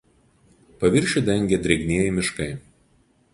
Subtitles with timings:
[0.83, 2.49] Paviršių dengia drėgnieji miškai.